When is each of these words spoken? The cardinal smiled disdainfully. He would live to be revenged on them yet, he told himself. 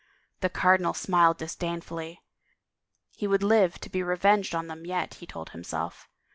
The 0.39 0.49
cardinal 0.49 0.95
smiled 0.95 1.37
disdainfully. 1.37 2.23
He 3.11 3.27
would 3.27 3.43
live 3.43 3.77
to 3.81 3.89
be 3.91 4.01
revenged 4.01 4.55
on 4.55 4.65
them 4.65 4.83
yet, 4.83 5.13
he 5.13 5.27
told 5.27 5.51
himself. 5.51 6.09